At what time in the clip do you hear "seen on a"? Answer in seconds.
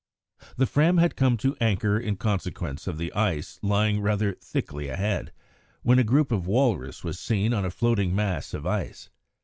7.19-7.69